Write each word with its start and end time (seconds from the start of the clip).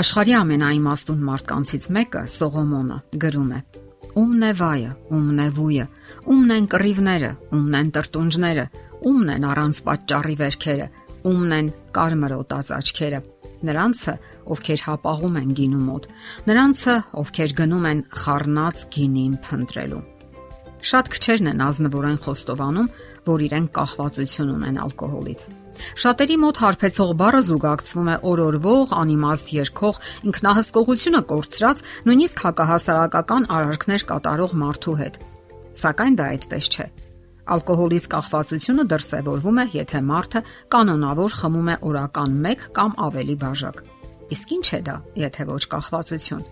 Աշխարհի 0.00 0.32
ամենաիմաստուն 0.38 1.24
մարդկանցից 1.26 1.86
մեկը 1.92 2.20
Սողոմոնը 2.32 2.94
գրում 3.20 3.48
է. 3.52 3.58
Ումն 4.20 4.44
է 4.46 4.52
վայը, 4.60 4.92
ումն 5.16 5.40
է 5.42 5.48
վույը, 5.58 5.84
ումն 6.32 6.54
են 6.54 6.68
կռիվները, 6.72 7.30
ումն 7.58 7.76
են 7.80 7.90
տրտունջները, 7.96 8.64
ումն 9.10 9.32
են 9.34 9.44
առանց 9.50 9.80
պատճառի 9.88 10.36
վերքերը, 10.40 10.86
ումն 11.32 11.52
են 11.58 11.68
կարմրոտած 11.98 12.72
աչքերը։ 12.78 13.20
Նրանցը, 13.68 14.14
ովքեր 14.56 14.86
հապաղում 14.86 15.36
են 15.42 15.52
գինու 15.60 15.82
մոտ, 15.90 16.08
նրանցը, 16.48 16.96
ովքեր 17.20 17.56
գնում 17.60 17.90
են 17.90 18.02
խառնած 18.22 18.86
գինին 18.96 19.36
փնտրելու։ 19.50 20.02
Շատ 20.80 21.08
քչերն 21.12 21.48
են 21.50 21.58
ազնվորեն 21.60 22.18
խոստովանում, 22.24 22.86
որ 23.26 23.42
իրեն 23.46 23.66
կախվածություն 23.76 24.52
ունեն 24.54 24.78
ալկոհոլից։ 24.80 25.42
Շատերի 26.00 26.36
մոտ 26.40 26.60
հարբեցող 26.60 27.12
բառը 27.20 27.42
զուգակցվում 27.48 28.08
է 28.10 28.16
օրորվող, 28.30 28.94
անիմաստ 29.00 29.52
երկխող, 29.56 30.00
ինքնահսկողությունը 30.30 31.20
կորցրած, 31.30 31.82
նույնիսկ 32.08 32.42
հակահասարակական 32.46 33.46
արարքներ 33.60 34.04
կատարող 34.10 34.56
մարդու 34.60 34.96
հետ։ 35.00 35.20
Սակայն 35.80 36.18
դա 36.20 36.28
այդպես 36.36 36.70
չէ։ 36.70 36.86
Ալկոհոլից 37.50 38.04
կախվածությունը 38.14 38.84
դրսևորվում 38.90 39.60
է, 39.60 39.64
եթե 39.80 40.00
մարդը 40.06 40.42
կանոնավոր 40.70 41.36
խմում 41.40 41.70
է 41.70 41.76
օրական 41.90 42.36
1 42.50 42.66
կամ 42.76 42.96
ավելի 43.10 43.36
բաժակ։ 43.44 43.82
Իսկ 44.30 44.52
ինչ 44.56 44.66
է 44.70 44.80
դա, 44.86 44.96
եթե 45.24 45.46
ոչ 45.50 45.62
կախվածություն։ 45.74 46.44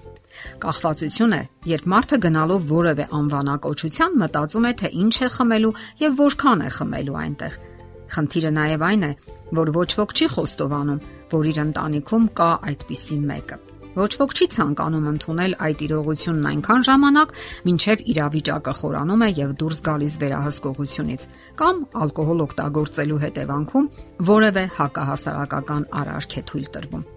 Կախվածություն 0.65 1.34
է, 1.38 1.41
երբ 1.73 1.88
մարդը 1.95 2.19
գնալով 2.24 2.69
որևէ 2.73 3.09
անվանակոչության 3.19 4.20
մտածում 4.23 4.69
է, 4.69 4.73
թե 4.83 4.92
ինչ 5.05 5.15
է 5.19 5.30
խմելու 5.38 5.73
եւ 6.05 6.20
որքան 6.24 6.65
է 6.66 6.70
խմելու 6.79 7.19
այնտեղ։ 7.23 7.59
Խնդիրը 8.09 8.52
նաև 8.59 8.85
այն 8.88 9.02
է, 9.09 9.10
որ 9.59 9.73
ոչ 9.77 9.90
ոք 10.01 10.15
չի 10.16 10.29
խոստովանում, 10.35 11.02
որ 11.32 11.51
իր 11.52 11.59
ընտանիքում 11.68 12.30
կա 12.38 12.52
այդպիսի 12.73 13.18
մեկը։ 13.29 13.59
Ոչ 13.99 14.12
ոք 14.21 14.32
չի 14.38 14.46
ցանկանում 14.54 15.07
ընդունել 15.10 15.54
այդ 15.66 15.80
իրողությունն 15.88 16.49
այնքան 16.51 16.84
ժամանակ, 16.88 17.32
մինչև 17.66 18.05
իրավիճակը 18.15 18.74
խորանում 18.79 19.24
է 19.27 19.30
եւ 19.40 19.55
դուրս 19.62 19.82
գալիս 19.88 20.18
վերահսկողությունից 20.23 21.27
կամ 21.59 21.84
ալկոհոլ 22.07 22.46
օգտագործելու 22.46 23.23
հետևանքում 23.27 23.93
որևէ 24.32 24.66
հակահասարակական 24.79 25.88
արարք 26.02 26.38
է 26.38 26.49
թույլ 26.52 26.74
տրվում։ 26.79 27.09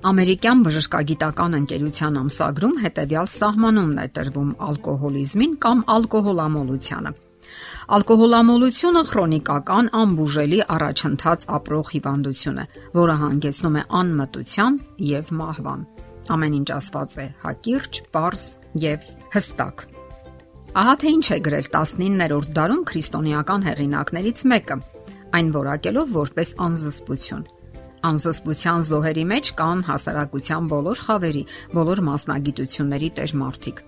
Ամերիկյան 0.00 0.60
բժշկագիտական 0.64 1.54
ընկերության 1.58 2.14
ամսագրում 2.16 2.76
հետևյալ 2.80 3.26
սահմանումն 3.28 3.98
է 4.00 4.06
տրվում 4.16 4.54
ալկոհոլիզմին 4.66 5.52
կամ 5.64 5.82
ալկոհոլամոլությանը։ 5.94 7.12
Ալկոհոլամոլությունը 7.96 9.02
քրոնիկական 9.10 9.90
անբուժելի 10.00 10.62
առաջընթաց 10.76 11.46
ապրող 11.58 11.92
հիվանդություն 11.96 12.62
է, 12.64 12.66
որը 12.96 13.18
հանգեցնում 13.24 13.76
է 13.76 13.84
անմտության 14.00 14.80
եւ 15.10 15.30
մահվան։ 15.42 15.86
Ամեն 16.32 16.58
ինչ 16.62 16.68
ասված 16.80 17.20
է 17.20 17.28
հակիրճ, 17.44 18.02
པարս 18.08 18.48
եւ 18.88 19.14
հստակ։ 19.36 19.86
Ահա 20.80 20.98
թե 21.04 21.16
ինչ 21.20 21.26
է 21.28 21.40
գրել 21.44 21.72
19-րդ 21.76 22.52
դարում 22.56 22.84
քրիստոնեական 22.88 23.68
հեղինակներից 23.68 24.44
մեկը, 24.54 24.82
այն 25.36 25.56
որակելով 25.60 26.14
որպես 26.20 26.58
անզսպություն 26.70 27.48
Անզսպության 28.08 28.84
զոհերի 28.88 29.24
մեջ 29.30 29.54
կան 29.60 29.80
հասարակության 29.90 30.68
բոլոր 30.70 31.00
խավերի, 31.06 31.42
բոլոր 31.76 32.04
մասնագիտությունների 32.10 33.10
տեր 33.20 33.34
մարդիկ։ 33.40 33.82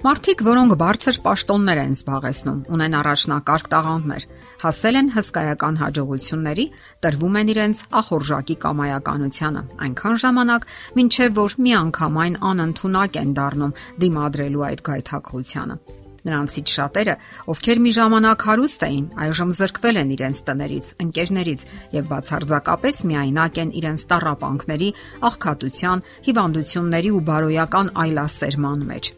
Մարդիկ, 0.00 0.42
որոնք 0.46 0.72
բարձր 0.80 1.16
պաշտոններ 1.20 1.78
են 1.82 1.90
զբաղեցնում, 1.92 2.60
ունեն 2.72 2.94
առաջնակարգ 3.00 3.66
տաղանդներ, 3.74 4.24
հասել 4.64 4.98
են 5.00 5.12
հսկայական 5.16 5.78
հաջողությունների, 5.82 6.66
տրվում 7.04 7.38
են 7.42 7.52
իրենց 7.52 7.84
ախորժակի 8.00 8.58
կամայականությանը, 8.64 9.64
այնքան 9.90 10.20
ժամանակ, 10.24 10.68
մինչև 10.96 11.38
որ 11.44 11.60
միանգամայն 11.68 12.42
անընդունակ 12.56 13.20
են 13.20 13.40
դառնում 13.44 13.78
դիմադրելու 14.00 14.68
այդ 14.72 14.86
գայթակղությանը։ 14.88 15.99
Նրանցից 16.20 16.72
շատերը, 16.76 17.14
ովքեր 17.52 17.78
մի 17.80 17.92
ժամանակ 17.96 18.42
հարուստ 18.50 18.82
էին, 18.86 19.06
այժմ 19.24 19.52
զրկվել 19.56 20.00
են 20.00 20.10
իրենց 20.16 20.40
տներից, 20.50 20.90
ընկերներից 21.04 21.62
եւ 21.96 22.10
բացարձակապես 22.10 23.00
միայնակ 23.10 23.60
են 23.64 23.70
իրենց 23.80 24.04
տարապանքների, 24.10 24.90
աղքատության, 25.30 26.04
հիվանդությունների 26.28 27.10
ու 27.16 27.22
բարոյական 27.30 27.92
այլասերման 28.04 28.84
մեջ։ 28.90 29.12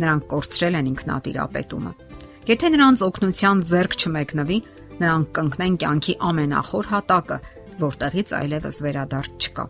Նրանք 0.00 0.28
կորցրել 0.32 0.78
են 0.80 0.90
ինքնատիրապետումը։ 0.96 1.92
Եթե 2.46 2.68
նրանց 2.76 3.02
օգնության 3.06 3.62
ձեռք 3.70 3.96
չմեկնվի, 4.00 4.58
նրանք 5.00 5.32
կընկնեն 5.36 5.80
կյանքի 5.82 6.14
ամենախոր 6.30 6.90
հատակը, 6.92 7.40
որտեղից 7.82 8.32
այլևս 8.40 8.80
վերադարձ 8.86 9.50
չկա։ 9.50 9.66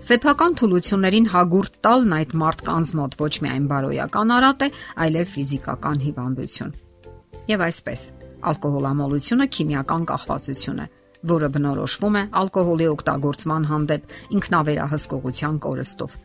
Սեփական 0.00 0.54
թուլություններին 0.56 1.26
հագուրտ 1.28 1.74
տալն 1.84 2.12
այդ 2.16 2.30
մարդկանց 2.40 2.90
մոտ 2.96 3.16
ոչ 3.20 3.32
միայն 3.44 3.64
բարոյական 3.68 4.30
արատ 4.32 4.62
է, 4.64 4.68
այլև 5.04 5.26
ֆիզիկական 5.32 5.98
հիվանդություն։ 6.04 6.70
Եվ 7.50 7.64
այսպես, 7.66 8.04
ալկոհոլամոլությունը 8.50 9.46
քիմիական 9.56 10.06
կախվածություն 10.08 10.80
է, 10.80 10.86
որը 11.32 11.50
բնորոշվում 11.56 12.16
է 12.16 12.22
ալկոհոլի 12.40 12.88
օգտագործման 12.94 13.68
հանդեպ 13.74 14.16
ինքնավերահսկողության 14.40 15.60
կորստով։ 15.68 16.16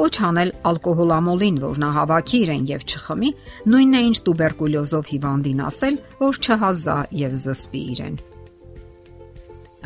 Կոչ 0.00 0.14
անել 0.30 0.50
ալկոհոլամոլին, 0.70 1.60
որ 1.60 1.78
նա 1.84 1.92
հավաքի 2.00 2.40
իրեն 2.40 2.66
եւ 2.70 2.88
չխմի, 2.88 3.30
նույնն 3.68 4.00
է 4.00 4.02
ինչ 4.08 4.16
տուբերկուլյոզով 4.30 5.12
հիվանդին 5.12 5.62
ասել, 5.68 6.00
որ 6.24 6.40
չհազա 6.40 6.98
եւ 7.20 7.38
զսպի 7.44 7.82
իրեն։ 7.90 8.18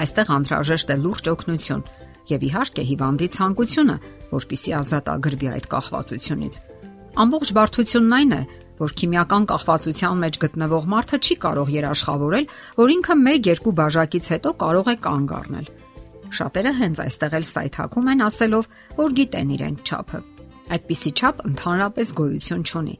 Այստեղ 0.04 0.32
անհրաժեշտ 0.34 0.90
է 0.90 0.96
լուրջ 1.02 1.30
օգնություն, 1.34 1.86
եւ 2.30 2.44
իհարկե 2.48 2.82
հիվանդի 2.90 3.28
ցանկությունը, 3.34 3.96
որpիսի 4.34 4.74
ազատ 4.80 5.10
ագրվի 5.14 5.48
այդ 5.54 5.66
կախվածությունից։ 5.74 6.54
Ամբողջ 7.24 7.50
բարդությունն 7.54 8.14
այն 8.18 8.32
է, 8.34 8.42
որ 8.80 8.94
քիմիական 8.98 9.44
կախվածության 9.50 10.22
մեջ 10.24 10.38
գտնվող 10.44 10.86
մարդը 10.94 11.18
չի 11.24 11.34
կարող 11.44 11.68
երաշխավորել, 11.74 12.46
որ 12.80 12.94
ինքը 12.94 13.16
1-2 13.22 13.74
բաժակից 13.80 14.24
հետո 14.34 14.54
կարող 14.64 14.90
է 14.90 14.96
կանգ 15.04 15.34
առնել։ 15.38 15.68
Շատերը 16.34 16.72
հենց 16.80 17.02
այստեղ 17.04 17.36
էլ 17.38 17.46
սայթակում 17.50 18.08
են 18.14 18.24
ասելով, 18.24 18.70
որ 18.98 19.14
գիտեն 19.20 19.52
իրենց 19.54 19.84
ճափը։ 19.90 20.20
Այդպիսի 20.74 21.12
ճափ 21.20 21.44
ընդհանրապես 21.44 22.12
գոյություն 22.18 22.64
չունի։ 22.64 22.96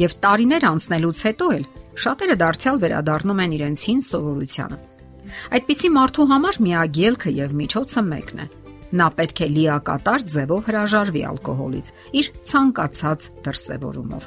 Եվ 0.00 0.16
տարիներ 0.22 0.66
անցնելուց 0.72 1.20
հետո 1.28 1.50
էլ 1.52 1.68
շատերը 2.06 2.36
դարձյալ 2.46 2.82
վերադառնում 2.86 3.44
են 3.44 3.56
իրենց 3.58 3.84
հին 3.90 4.02
սովորությանը 4.08 4.78
Այդպիսի 5.56 5.90
մարդու 5.96 6.26
համար 6.32 6.58
միակ 6.66 6.98
ելքը 7.02 7.32
եւ 7.38 7.54
միջոցը 7.62 8.02
մեկն 8.08 8.42
է։ 8.42 8.46
Նա 8.92 9.06
պետք 9.18 9.38
է 9.42 9.48
լիակատար 9.52 10.24
ձևով 10.32 10.66
հրաժարվի 10.68 11.22
ալկոհոլից 11.32 11.86
իր 12.20 12.26
ցանկացած 12.50 13.28
դրսևորումով։ 13.46 14.26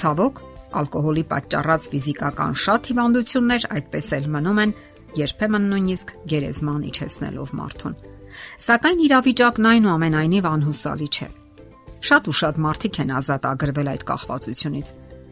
Ցավոք, 0.00 0.40
ալկոհոլի 0.80 1.24
պատճառած 1.32 1.88
ֆիզիկական 1.92 2.54
շատ 2.64 2.88
հիվանդություններ 2.90 3.66
այդպես 3.76 4.08
էլ 4.16 4.30
մնում 4.36 4.62
են 4.64 4.72
երբեմն 5.20 5.68
նույնիսկ 5.74 6.14
գերեզման 6.30 6.82
իջեցնելով 6.90 7.52
մարդուն։ 7.60 7.96
Սակայն 8.64 9.00
իրավիճակն 9.10 9.68
այնուամենայնիվ 9.70 10.48
անհուսալի 10.50 11.08
չէ։ 11.10 11.28
Շատ 12.00 12.28
ու 12.30 12.36
շատ 12.40 12.60
մարդիկ 12.64 12.98
են 13.02 13.10
ազատ 13.18 13.48
ագրվել 13.50 13.88
այդ 13.90 14.04
կախվածությունից։ 14.10 14.90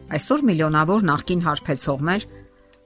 Այսօր 0.09 0.43
միլիոնավոր 0.49 1.05
նախկին 1.09 1.41
հարբեցողներ 1.47 2.25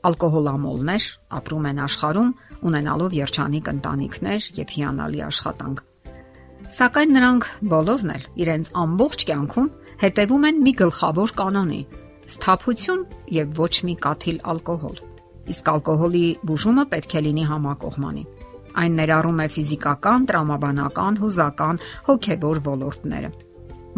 ալկոհոլամոլներ 0.08 1.08
ապրում 1.40 1.68
են 1.70 1.82
աշխարհում 1.84 2.32
ունենալով 2.70 3.16
երջանիկ 3.18 3.70
ընտանիքներ 3.74 4.48
եւ 4.60 4.74
հիանալի 4.78 5.22
աշխատանք։ 5.28 5.84
Սակայն 6.74 7.14
նրանք 7.14 7.48
բոլորն 7.74 8.12
էլ 8.14 8.24
իրենց 8.44 8.72
ամբողջ 8.84 9.26
կյանքում 9.30 9.70
հետևում 10.04 10.48
են 10.50 10.62
մի 10.64 10.74
գլխավոր 10.84 11.34
կանոնի՝ 11.40 11.82
սթափություն 12.34 13.02
եւ 13.38 13.58
ոչ 13.60 13.74
մի 13.88 13.96
կաթիլ 14.04 14.38
ալկոհոլ։ 14.54 14.98
Իսկ 15.54 15.72
ալկոհոլի 15.74 16.26
բուժումը 16.50 16.86
պետք 16.94 17.16
է 17.20 17.22
լինի 17.28 17.46
համակողմանի։ 17.52 18.24
Այն 18.74 18.94
ներառում 18.98 19.42
է 19.44 19.48
ֆիզիկական, 19.54 20.28
տրամաբանական, 20.30 21.18
հուզական, 21.24 21.82
հոգեվոր 22.08 22.62
ոլորտները։ 22.68 23.32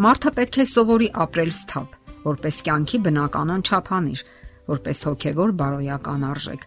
Մարդը 0.06 0.32
պետք 0.36 0.58
է 0.60 0.66
սովորի 0.72 1.08
ապրել 1.24 1.52
սթափ, 1.56 1.94
որպես 2.26 2.58
կյանքի 2.66 2.98
բնականon 3.06 3.62
չափանիշ, 3.64 4.24
որպես 4.70 5.02
հոգևոր 5.06 5.54
բարոյական 5.60 6.26
արժեք։ 6.30 6.66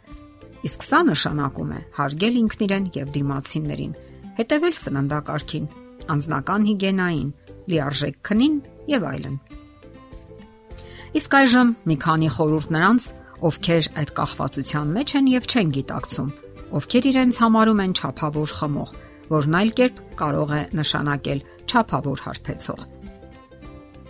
Իսկ 0.69 0.85
սա 0.89 0.99
նշանակում 1.09 1.71
է 1.75 1.79
հարգել 1.99 2.39
ինքնիրեն 2.39 2.89
եւ 2.99 3.13
դիմացիներին, 3.15 3.93
հետևել 4.39 4.75
սննդակարգին, 4.79 5.69
անձնական 6.09 6.67
հիգիենային, 6.69 7.29
լիարժեք 7.69 8.19
քնին 8.29 8.55
եւ 8.89 9.07
այլն։ 9.09 9.37
Իսկ 11.19 11.35
այժմ 11.39 11.69
մի 11.89 11.95
քանի 12.03 12.29
խորհուրդ 12.35 12.73
նրանց, 12.75 13.05
ովքեր 13.49 13.85
այդ 13.99 14.11
կախվածության 14.19 14.89
մեջ 14.99 15.13
են 15.19 15.29
եւ 15.31 15.47
չեն 15.49 15.69
գիտակցում, 15.79 16.31
ովքեր 16.79 17.05
իրենց 17.09 17.39
համարում 17.43 17.81
են 17.85 17.93
ճափավոր 17.99 18.53
խմող, 18.59 18.91
որն 19.29 19.57
այլ 19.59 19.71
կերպ 19.79 20.01
կարող 20.19 20.51
է 20.59 20.61
նշանակել 20.79 21.41
ճափավոր 21.71 22.23
հարբեցող։ 22.25 22.81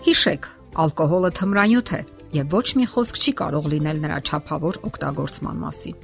Հիշեք, 0.10 0.50
ալկոհոլը 0.80 1.32
թմրանյութ 1.40 1.92
է, 2.00 2.02
եւ 2.36 2.56
ոչ 2.56 2.68
մի 2.78 2.86
խոսք 2.94 3.20
չի 3.20 3.32
կարող 3.42 3.70
լինել 3.74 4.02
նրա 4.06 4.18
ճափավոր 4.30 4.80
օգտագործման 4.90 5.62
մասին։ 5.66 6.02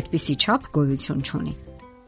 Այդպիսի 0.00 0.34
ճափ 0.44 0.70
գոյություն 0.74 1.20
չունի։ 1.26 1.54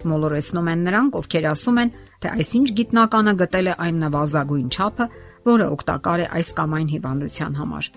Մոլորեսնում 0.02 0.70
են 0.72 0.80
նրանք, 0.86 1.18
ովքեր 1.22 1.46
ասում 1.52 1.78
են, 1.82 1.92
թե 2.22 2.30
այսինչ 2.42 2.66
գիտնականը 2.78 3.34
գտել 3.42 3.70
է 3.70 3.74
այն 3.86 4.00
նվազագույն 4.02 4.70
չափը, 4.72 5.06
որը 5.46 5.66
օգտակար 5.76 6.22
է 6.22 6.26
այս 6.38 6.50
կամ 6.58 6.74
այն 6.78 6.88
հիվանդության 6.92 7.58
համար։ 7.62 7.90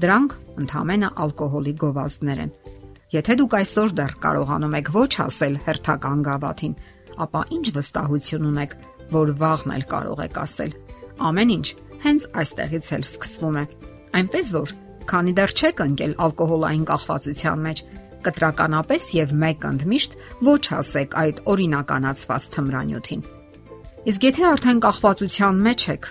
Դրանք 0.00 0.36
ընդհանրապես 0.62 1.18
ալկոհոլի 1.24 1.74
գովազդներ 1.80 2.42
են։ 2.44 2.52
Եթե 3.10 3.34
դուք 3.40 3.54
այսօր 3.58 3.94
դեռ 3.98 4.12
կարողանում 4.22 4.76
եք 4.78 4.88
ոչ 4.94 5.12
ասել 5.26 5.56
հերթական 5.66 6.20
գավաթին, 6.30 6.74
ապա 7.26 7.40
ինչ 7.56 7.66
վստահություն 7.74 8.46
ունեք, 8.50 8.76
որ 9.10 9.32
վաղն 9.40 9.74
էլ 9.74 9.84
կարող 9.90 10.22
եք 10.30 10.38
ասել։ 10.44 10.76
Ամեն 11.30 11.50
ինչ 11.56 11.66
հենց 12.04 12.28
այստեղից 12.40 12.92
էլ 12.96 13.04
սկսվում 13.10 13.58
է։ 13.60 13.64
Այնպես 14.20 14.52
որ, 14.60 14.74
քանի 15.10 15.34
դեռ 15.38 15.52
չեք 15.60 15.82
ընկել 15.86 16.14
ալկոհոլային 16.26 16.86
կախվածության 16.90 17.64
մեջ, 17.66 17.82
կտրականապես 18.24 19.08
եւ 19.16 19.34
մեկ 19.42 19.66
ընդմիշտ 19.70 20.16
ոչ 20.46 20.62
ասեք 20.80 21.16
այդ 21.20 21.40
օրինականացված 21.50 22.48
թմրանյութին։ 22.54 23.24
Իսկ 24.10 24.26
եթե 24.30 24.44
արդեն 24.50 24.82
կախվածության 24.84 25.60
մեջ 25.66 25.86
եք, 25.94 26.10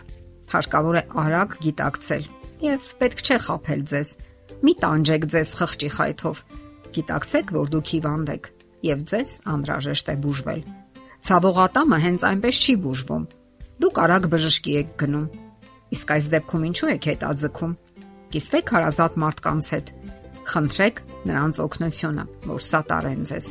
հարկավոր 0.49 0.99
է 0.99 1.03
արագ 1.23 1.55
գիտակցել 1.65 2.27
եւ 2.59 2.87
պետք 2.99 3.21
չէ 3.25 3.37
խაფել 3.45 3.81
ձեզ։ 3.89 4.13
Մի 4.59 4.73
տանջեք 4.83 5.25
ձեզ 5.33 5.51
խղճի 5.59 5.89
խայթով։ 5.95 6.41
Գիտակցեք, 6.99 7.53
որ 7.55 7.69
դուք 7.75 7.91
հիվանդ 7.93 8.31
եք 8.33 8.49
եւ 8.89 9.03
ձեզ 9.09 9.33
անհրաժեշտ 9.53 10.09
է 10.09 10.15
բուժվել։ 10.25 10.61
Ցավողատամը 11.29 11.99
հենց 12.05 12.25
այնպես 12.29 12.59
չի 12.65 12.75
բուժվում։ 12.83 13.23
Դուք 13.79 14.01
արագ 14.03 14.27
բժշկի 14.33 14.73
եք 14.79 14.91
գնում։ 14.99 15.27
Իսկ 15.95 16.13
այս 16.15 16.25
դեպքում 16.33 16.65
ինչու 16.69 16.91
եք 16.93 17.07
հետաձգում։ 17.09 17.73
Կիսվեք 18.29 18.71
հարազատ 18.75 19.15
մարդկանց 19.23 19.67
հետ։ 19.73 19.87
Խնդրեք 20.49 20.99
նրանց 21.29 21.59
օգնությունը, 21.63 22.25
որ 22.45 22.61
սատարեն 22.67 23.23
ձեզ։ 23.29 23.47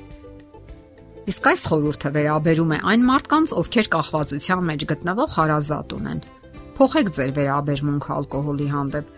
Իսկ 1.29 1.49
այս 1.51 1.65
խորհուրդը 1.69 2.13
վերաբերում 2.15 2.75
է 2.77 2.79
այն 2.93 3.03
մարդկանց, 3.09 3.55
ովքեր 3.59 3.89
կախվածության 3.95 4.63
մեջ 4.69 4.87
գտնվող 4.93 5.35
հարազատ 5.35 5.97
ունեն։ 5.99 6.23
Փոխեք 6.79 7.11
ձեր 7.19 7.35
վերաբերմունքը 7.39 8.15
ալկոհոլի 8.19 8.69
հանդեպ։ 8.79 9.13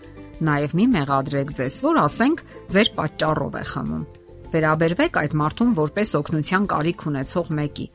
Նաև 0.48 0.74
մի 0.80 0.86
մեղադրեք 0.96 1.54
ձեզ, 1.60 1.78
որ 1.84 2.00
ասենք 2.00 2.42
ձեր 2.72 2.92
պատճառով 2.96 3.60
է 3.60 3.64
խմում։ 3.70 4.04
Վերաբերվեք 4.50 5.20
այդ 5.20 5.38
մարդուն 5.44 5.74
որպես 5.76 6.14
օգնության 6.24 6.68
կարիք 6.72 7.06
ունեցող 7.10 7.54
մեկի։ 7.60 7.86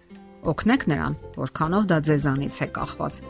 Օգնեք 0.54 0.90
նրան, 0.94 1.20
որքանով 1.42 1.90
դա 1.90 1.98
ձեզանից 2.06 2.62
է 2.62 2.68
կախված։ 2.78 3.22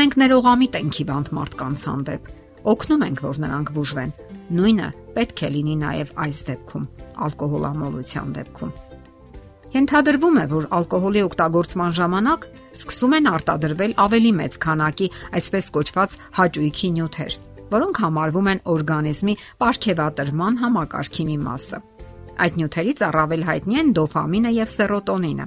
Մենք 0.00 0.20
ներողամիտ 0.24 0.80
ենք 0.80 1.00
հիվանդ 1.00 1.34
մարդկանց 1.36 1.88
հանդեպ։ 1.90 2.39
Օգնում 2.60 3.02
ենք, 3.06 3.20
որ 3.24 3.38
նրանք 3.40 3.70
բուժվեն։ 3.72 4.10
Նույնը 4.52 4.88
պետք 5.16 5.40
է 5.40 5.48
լինի 5.54 5.76
նաև 5.80 6.10
այս 6.24 6.40
դեպքում, 6.50 6.86
ալկոհոլամոլության 7.24 8.32
դեպքում։ 8.36 8.72
Ենթադրվում 9.70 10.36
է, 10.40 10.44
որ 10.50 10.64
ալկոհոլի 10.76 11.22
օգտագործման 11.30 11.92
ժամանակ 12.00 12.46
սկսում 12.74 13.14
են 13.20 13.30
արտադրվել 13.30 13.92
ավելի 14.04 14.32
մեծ 14.40 14.58
քանակի 14.64 15.08
այսպես 15.40 15.70
կոչված 15.76 16.16
հաճույքի 16.40 16.90
նյութեր, 16.96 17.36
որոնք 17.70 18.00
համարվում 18.04 18.50
են 18.50 18.62
օրգանիզմի 18.74 19.34
ապարքեվատրման 19.40 20.58
համակարգի 20.60 21.24
մի 21.30 21.36
մասը։ 21.46 21.80
Այդ 22.40 22.56
նյութերից 22.60 23.02
առավել 23.08 23.44
հայտնի 23.46 23.80
են 23.80 23.92
դոֆամինը 24.00 24.50
եւ 24.58 24.72
սերոտոնինը։ 24.74 25.46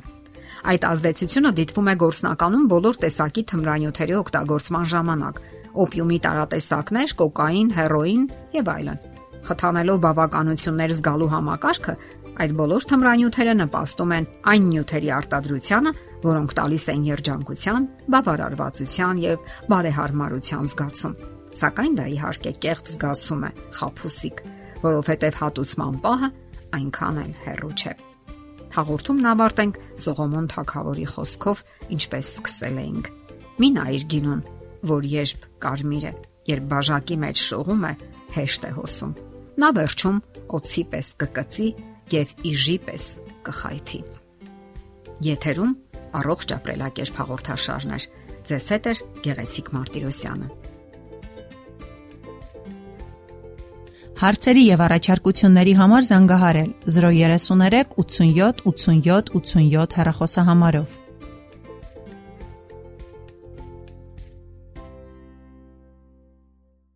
Այդ 0.63 0.85
ազդեցությունը 0.87 1.51
դիտվում 1.59 1.89
է 1.91 1.95
գործնականում 2.03 2.67
բոլոր 2.71 2.99
տեսակի 3.03 3.43
թմրանյութերի 3.51 4.15
օգտագործման 4.23 4.85
ժամանակ՝ 4.93 5.41
օպիումի 5.83 6.19
տարատեսակներ, 6.25 7.15
կոկային, 7.23 7.69
հերոին 7.77 8.23
եւ 8.57 8.71
այլն։ 8.73 9.01
Խթանելով 9.43 9.97
բավականություններ 10.03 10.91
զգալու 10.93 11.31
համակարգը, 11.33 11.95
Այդ 12.33 12.53
բոլոր 12.57 12.85
թմրանյութերը 12.89 13.53
նպաստում 13.59 14.11
են 14.15 14.25
այն 14.49 14.63
նյութերի 14.71 15.09
արտադրությանը, 15.13 15.91
որոնք 16.23 16.53
տալիս 16.57 16.85
են 16.93 17.03
երջանկության, 17.05 17.83
բավարարվածության 18.13 19.19
եւ 19.21 19.43
բարեհարմարության 19.69 20.69
զգացում։ 20.71 21.13
Սակայն 21.59 21.97
դա 21.99 22.05
իհարկե 22.13 22.53
կեղծ 22.65 22.89
զգացում 22.93 23.43
է, 23.45 23.51
խափուսիկ, 23.77 24.41
որովհետեւ 24.81 25.37
հատուցման 25.43 25.99
պահը 26.07 26.29
այնքան 26.73 27.21
էլ 27.23 27.33
հեռու 27.43 27.73
չէ։ 27.77 27.93
Հաղորդումն 28.73 29.29
ավարտենք 29.29 29.75
Սողոմոն 30.01 30.47
Թագավորի 30.49 31.07
խոսքով, 31.13 31.63
ինչպես 31.93 32.31
սկսել 32.33 32.79
էինք։ 32.81 33.11
Մի 33.61 33.69
նայր 33.77 34.05
գինուն, 34.09 34.41
որ 34.89 35.07
երբ 35.13 35.45
կարմիր 35.63 36.05
է, 36.09 36.13
երբ 36.49 36.65
բաժակի 36.73 37.17
մեջ 37.23 37.43
շողում 37.43 37.85
է, 37.87 37.93
հեշտ 38.35 38.67
է 38.67 38.71
հոսում։ 38.77 39.13
Նա 39.63 39.69
վերջում 39.77 40.17
օծի 40.57 40.83
պես 40.93 41.13
կկծի 41.23 41.69
եւ 42.13 42.33
իժի 42.51 42.77
պես 42.87 43.05
կխայթի։ 43.47 44.01
Եթերում 45.23 45.73
առողջ 46.19 46.53
ապրելակերպ 46.57 47.19
հաղորդաշարներ։ 47.21 48.07
Ձեզ 48.43 48.65
հետ 48.73 48.87
է 48.91 48.93
Գեղեցիկ 49.23 49.69
Մարտիրոսյանը։ 49.77 50.49
Հարցերի 54.23 54.63
եւ 54.63 54.81
առաջարկությունների 54.85 55.73
համար 55.79 56.05
զանգահարել 56.09 56.69
033 56.95 57.95
87 58.03 58.61
87 58.71 59.31
87 59.39 59.97
հեռախոսահամարով։ 59.99 61.02